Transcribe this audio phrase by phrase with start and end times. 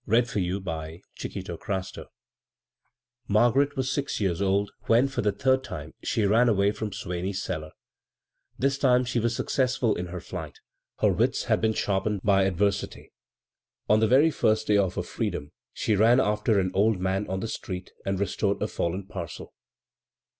[0.09, 2.05] b, Google CHAPTER XI
[3.27, 7.43] MARGARET was six years old when for the third time she ran away from Swane/s
[7.43, 7.69] cellar.
[8.57, 10.57] This time she was successful in her flight—
[11.01, 13.11] ^her wits had been sharpened by adversity.
[13.87, 17.39] On the very first day of her freedom she ran after an old man on
[17.39, 19.53] the street and restored a fallen parcel.